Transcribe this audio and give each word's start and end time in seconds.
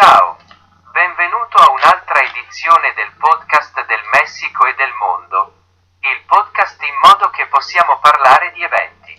Ciao, 0.00 0.38
benvenuto 0.92 1.58
a 1.58 1.70
un'altra 1.72 2.22
edizione 2.22 2.94
del 2.94 3.12
podcast 3.18 3.84
del 3.84 4.00
Messico 4.14 4.64
e 4.64 4.74
del 4.74 4.94
mondo. 4.94 5.52
Il 6.00 6.24
podcast 6.24 6.80
in 6.80 6.94
modo 7.04 7.28
che 7.28 7.46
possiamo 7.48 7.98
parlare 7.98 8.50
di 8.52 8.62
eventi, 8.62 9.14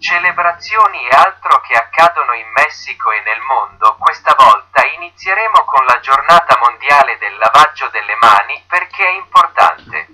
celebrazioni 0.00 1.06
e 1.06 1.14
altro 1.14 1.60
che 1.60 1.74
accadono 1.74 2.32
in 2.32 2.50
Messico 2.50 3.12
e 3.12 3.20
nel 3.20 3.40
mondo. 3.42 3.94
Questa 3.96 4.34
volta 4.36 4.84
inizieremo 4.86 5.64
con 5.64 5.84
la 5.84 6.00
giornata 6.00 6.58
mondiale 6.58 7.16
del 7.18 7.38
lavaggio 7.38 7.88
delle 7.90 8.16
mani 8.16 8.60
perché 8.66 9.06
è 9.06 9.10
importante. 9.10 10.13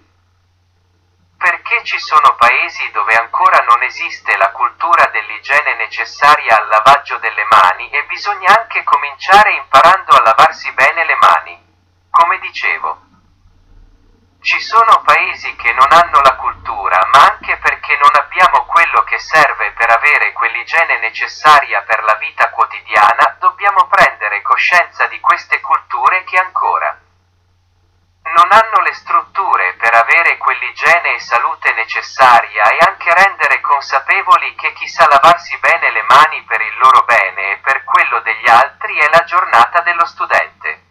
Perché 1.80 1.96
ci 1.96 2.04
sono 2.04 2.34
paesi 2.36 2.90
dove 2.90 3.14
ancora 3.14 3.64
non 3.64 3.82
esiste 3.82 4.36
la 4.36 4.50
cultura 4.50 5.06
dell'igiene 5.06 5.76
necessaria 5.76 6.58
al 6.58 6.68
lavaggio 6.68 7.16
delle 7.16 7.42
mani 7.50 7.88
e 7.88 8.04
bisogna 8.04 8.54
anche 8.54 8.84
cominciare 8.84 9.54
imparando 9.54 10.12
a 10.12 10.20
lavarsi 10.20 10.70
bene 10.72 11.06
le 11.06 11.16
mani. 11.16 11.56
Come 12.10 12.38
dicevo, 12.40 13.00
ci 14.42 14.60
sono 14.60 15.00
paesi 15.06 15.56
che 15.56 15.72
non 15.72 15.86
hanno 15.88 16.20
la 16.20 16.36
cultura, 16.36 17.00
ma 17.14 17.32
anche 17.32 17.56
perché 17.56 17.96
non 17.96 18.12
abbiamo 18.12 18.66
quello 18.66 19.02
che 19.04 19.18
serve 19.18 19.72
per 19.72 19.90
avere 19.90 20.34
quell'igiene 20.34 20.98
necessaria 20.98 21.80
per 21.80 22.02
la 22.02 22.14
vita 22.16 22.50
quotidiana, 22.50 23.36
dobbiamo 23.38 23.86
prendere 23.86 24.42
coscienza 24.42 25.06
di 25.06 25.18
queste 25.20 25.60
culture 25.60 26.24
che 26.24 26.36
ancora 26.36 26.98
non 28.22 28.46
hanno 28.50 28.82
le 28.82 28.94
strutture 28.94 29.74
per 29.74 29.89
avere 30.00 30.36
quell'igiene 30.38 31.14
e 31.14 31.20
salute 31.20 31.72
necessaria 31.72 32.64
e 32.64 32.78
anche 32.86 33.12
rendere 33.12 33.60
consapevoli 33.60 34.54
che 34.54 34.72
chi 34.72 34.88
sa 34.88 35.06
lavarsi 35.08 35.56
bene 35.58 35.90
le 35.90 36.02
mani 36.02 36.42
per 36.44 36.60
il 36.60 36.76
loro 36.78 37.04
bene 37.04 37.52
e 37.52 37.56
per 37.58 37.84
quello 37.84 38.20
degli 38.20 38.48
altri 38.48 38.98
è 38.98 39.08
la 39.10 39.24
giornata 39.24 39.80
dello 39.80 40.06
studente. 40.06 40.88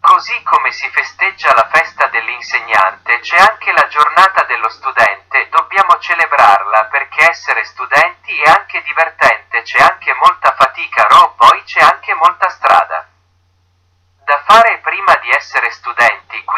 Così 0.00 0.42
come 0.44 0.72
si 0.72 0.88
festeggia 0.90 1.52
la 1.52 1.68
festa 1.70 2.06
dell'insegnante, 2.06 3.20
c'è 3.20 3.36
anche 3.36 3.70
la 3.72 3.86
giornata 3.88 4.44
dello 4.44 4.70
studente, 4.70 5.48
dobbiamo 5.50 5.98
celebrarla 5.98 6.86
perché 6.86 7.28
essere 7.28 7.64
studenti 7.64 8.40
è 8.40 8.50
anche 8.50 8.82
divertente, 8.82 9.62
c'è 9.62 9.78
anche 9.78 10.14
molta 10.14 10.54
fatica, 10.56 11.06
ro, 11.06 11.34
poi 11.36 11.62
c'è 11.64 11.80
anche 11.80 12.14
molta 12.14 12.48
strada 12.48 13.10
da 14.30 14.40
fare 14.46 14.78
prima 14.78 15.16
di 15.16 15.28
essere 15.30 15.72
studenti, 15.72 16.09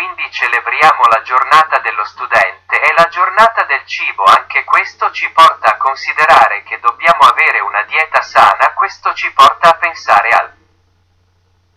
quindi 0.02 0.28
celebriamo 0.32 1.02
la 1.12 1.22
giornata 1.22 1.78
dello 1.78 2.04
studente 2.04 2.80
e 2.80 2.92
la 2.94 3.06
giornata 3.06 3.62
del 3.62 3.86
cibo, 3.86 4.24
anche 4.24 4.64
questo 4.64 5.12
ci 5.12 5.30
porta 5.30 5.74
a 5.74 5.76
considerare 5.76 6.64
che 6.64 6.80
dobbiamo 6.80 7.20
avere 7.20 7.60
una 7.60 7.82
dieta 7.82 8.20
sana, 8.20 8.72
questo 8.74 9.14
ci 9.14 9.32
porta 9.32 9.68
a 9.68 9.74
pensare 9.74 10.28
al 10.30 10.52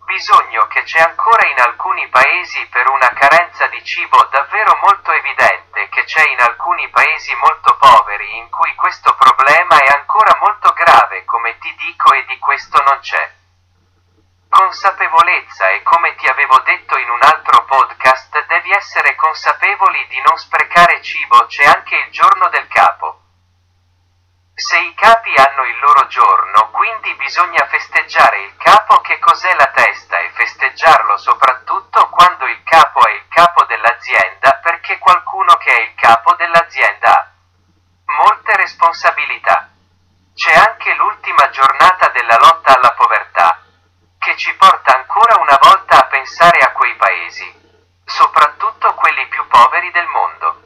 bisogno 0.05 0.65
che 0.67 0.81
c'è 0.81 1.01
ancora 1.01 1.47
in 1.47 1.59
alcuni 1.59 2.07
paesi 2.09 2.65
per 2.71 2.89
una 2.89 3.09
carenza 3.13 3.67
di 3.67 3.83
cibo 3.83 4.23
davvero 4.31 4.75
molto 4.81 5.11
evidente, 5.11 5.87
che 5.89 6.03
c'è 6.05 6.27
in 6.27 6.41
alcuni 6.41 6.89
paesi 6.89 7.31
molto 7.35 7.77
poveri 7.77 8.37
in 8.37 8.49
cui 8.49 8.73
questo 8.73 9.13
problema 9.13 9.77
è 9.77 9.97
ancora 9.99 10.35
molto 10.39 10.73
grave, 10.73 11.25
come 11.25 11.59
ti 11.59 11.75
dico, 11.75 12.11
e 12.13 12.25
di 12.25 12.39
questo 12.39 12.81
non 12.87 12.97
c'è 13.01 13.33
consapevolezza. 14.55 15.69
E 15.69 15.83
come 15.83 16.15
ti 16.15 16.27
avevo 16.27 16.59
detto 16.59 16.97
in 16.97 17.09
un 17.09 17.19
essere 18.75 19.15
consapevoli 19.15 20.05
di 20.07 20.21
non 20.21 20.37
sprecare 20.37 21.01
cibo, 21.01 21.45
c'è 21.47 21.65
anche 21.65 21.95
il 21.95 22.11
giorno 22.11 22.49
del 22.49 22.67
capo. 22.67 23.21
Se 24.53 24.77
i 24.79 24.93
capi 24.93 25.33
hanno 25.35 25.65
il 25.65 25.79
loro 25.79 26.07
giorno, 26.07 26.69
quindi 26.71 27.13
bisogna 27.15 27.65
festeggiare 27.67 28.43
il 28.43 28.55
capo 28.57 29.01
che 29.01 29.19
cos'è 29.19 29.53
la 29.55 29.67
testa 29.67 30.17
e 30.19 30.31
festeggiarlo 30.31 31.17
soprattutto 31.17 32.09
quando 32.09 32.45
il 32.47 32.63
capo 32.63 33.05
è 33.05 33.11
il 33.11 33.25
capo 33.29 33.65
dell'azienda 33.65 34.59
perché 34.63 34.97
qualcuno 34.99 35.55
che 35.57 35.71
è 35.71 35.81
il 35.81 35.95
capo 35.95 36.35
dell'azienda 36.35 37.09
ha 37.11 37.31
molte 38.05 38.55
responsabilità. 38.55 39.69
C'è 40.33 40.53
anche 40.53 40.93
l'ultima 40.95 41.49
giornata 41.49 42.09
della 42.09 42.37
lotta 42.37 42.75
alla 42.75 42.93
povertà 42.93 43.61
che 44.19 44.35
ci 44.37 44.55
porta 44.55 44.95
ancora 44.95 45.39
una 45.39 45.57
volta 45.61 45.99
a 45.99 46.07
pensare 46.07 46.59
a 46.59 46.71
quei 46.71 46.95
paesi, 46.95 47.64
poveri 49.85 49.91
del 49.91 50.07
mondo, 50.07 50.61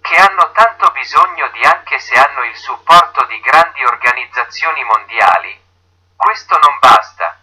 che 0.00 0.16
hanno 0.16 0.50
tanto 0.52 0.90
bisogno 0.92 1.48
di 1.48 1.62
anche 1.62 1.98
se 1.98 2.14
hanno 2.14 2.44
il 2.44 2.56
supporto 2.56 3.24
di 3.26 3.38
grandi 3.40 3.84
organizzazioni 3.84 4.82
mondiali. 4.84 5.60
Questo 6.16 6.58
non 6.58 6.78
basta, 6.80 7.38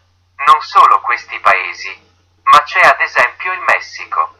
non 0.45 0.61
solo 0.61 1.01
questi 1.01 1.39
paesi, 1.39 1.91
ma 2.43 2.61
c'è 2.63 2.81
ad 2.81 2.99
esempio 3.01 3.53
il 3.53 3.61
Messico 3.61 4.35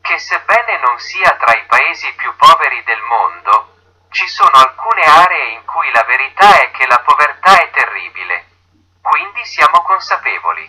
che 0.00 0.18
sebbene 0.18 0.78
non 0.80 0.98
sia 0.98 1.34
tra 1.36 1.56
i 1.56 1.64
paesi 1.64 2.12
più 2.14 2.34
poveri 2.36 2.82
del 2.84 3.00
mondo, 3.00 3.72
ci 4.10 4.28
sono 4.28 4.50
alcune 4.52 5.02
aree 5.02 5.52
in 5.52 5.64
cui 5.64 5.90
la 5.92 6.04
verità 6.04 6.60
è 6.60 6.70
che 6.72 6.86
la 6.86 7.00
povertà 7.00 7.58
è 7.58 7.70
terribile 7.70 8.52
quindi 9.00 9.44
siamo 9.44 9.82
consapevoli. 9.82 10.68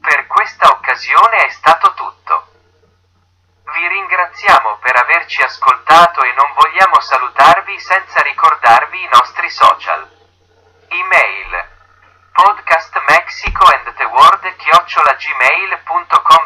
Per 0.00 0.26
questa 0.28 0.68
occasione 0.68 1.44
è 1.44 1.50
stato 1.50 1.92
tutto. 1.94 2.46
Vi 3.64 3.88
ringraziamo 4.30 4.78
per 4.80 4.96
averci 4.96 5.42
ascoltato 5.42 6.22
e 6.22 6.32
non 6.34 6.52
vogliamo 6.54 7.00
salutarvi 7.00 7.78
senza 7.80 8.22
ricordarvi 8.22 9.02
i 9.02 9.08
nostri 9.12 9.50
social. 9.50 10.08
Email 10.88 11.66
podcast 12.32 12.94
Mexico 13.08 13.64
and 13.66 13.92
the 13.96 14.04
world 14.04 14.56
chiocciola 14.56 15.16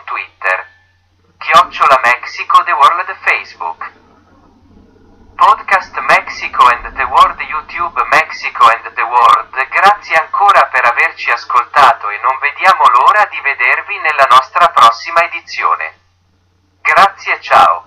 Twitter 0.04 0.66
chiocciola 1.38 2.00
Mexico 2.02 2.64
the 2.64 2.72
world 2.72 3.16
Facebook 3.22 3.92
Podcast 5.36 5.94
Mexico 5.98 6.66
and 6.68 6.94
the 6.96 7.04
World 7.04 7.40
YouTube 7.40 8.02
Mexico 8.08 8.66
and 8.66 8.94
the 8.94 9.02
World 9.02 9.68
Grazie 9.68 10.16
ancora 10.16 10.66
per 10.68 10.86
averci 10.86 11.30
ascoltato 11.30 12.08
e 12.08 12.18
non 12.18 12.38
vediamo 12.38 12.82
l'ora 12.88 13.26
di 13.26 13.40
vedervi 13.40 13.98
nella 13.98 14.26
nostra 14.30 14.68
prossima 14.68 15.22
edizione. 15.24 16.03
Grazie 16.84 17.40
ciao. 17.40 17.84